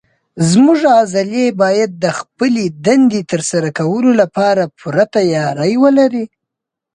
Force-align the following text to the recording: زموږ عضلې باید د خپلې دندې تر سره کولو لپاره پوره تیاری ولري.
زموږ 0.51 0.79
عضلې 0.97 1.45
باید 1.61 1.91
د 2.03 2.05
خپلې 2.19 2.65
دندې 2.85 3.21
تر 3.31 3.41
سره 3.51 3.69
کولو 3.79 4.11
لپاره 4.21 4.63
پوره 4.77 5.05
تیاری 5.15 5.73
ولري. 5.83 6.25